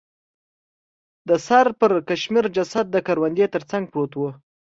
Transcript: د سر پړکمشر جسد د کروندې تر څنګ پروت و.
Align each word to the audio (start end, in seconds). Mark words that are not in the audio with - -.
د 1.27 1.29
سر 1.47 1.67
پړکمشر 1.79 2.45
جسد 2.55 2.85
د 2.91 2.97
کروندې 3.07 3.45
تر 3.53 3.63
څنګ 3.71 3.83
پروت 3.91 4.13
و. 4.17 4.21